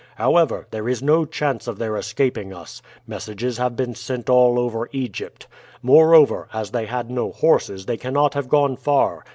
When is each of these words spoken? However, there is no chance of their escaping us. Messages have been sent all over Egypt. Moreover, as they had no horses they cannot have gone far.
However, 0.15 0.65
there 0.71 0.89
is 0.89 1.03
no 1.03 1.25
chance 1.25 1.67
of 1.67 1.77
their 1.77 1.95
escaping 1.95 2.51
us. 2.51 2.81
Messages 3.05 3.59
have 3.59 3.75
been 3.75 3.93
sent 3.93 4.31
all 4.31 4.57
over 4.57 4.89
Egypt. 4.91 5.45
Moreover, 5.83 6.47
as 6.51 6.71
they 6.71 6.87
had 6.87 7.11
no 7.11 7.31
horses 7.31 7.85
they 7.85 7.97
cannot 7.97 8.33
have 8.33 8.49
gone 8.49 8.77
far. 8.77 9.23